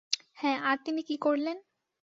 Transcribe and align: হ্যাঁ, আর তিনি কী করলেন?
হ্যাঁ, 0.37 0.57
আর 0.63 0.77
তিনি 0.85 1.01
কী 1.03 1.15
করলেন? 1.17 1.57